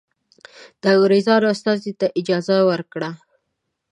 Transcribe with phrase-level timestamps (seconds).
[0.81, 3.09] د انګرېزانو استازي ته اجازه ورکړه.